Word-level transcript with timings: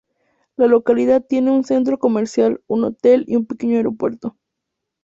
La 0.55 0.65
localidad 0.65 1.23
tiene 1.29 1.51
un 1.51 1.63
centro 1.63 1.99
comercial, 1.99 2.63
un 2.65 2.85
hotel 2.85 3.23
y 3.27 3.35
un 3.35 3.45
pequeño 3.45 3.77
aeropuerto. 3.77 4.35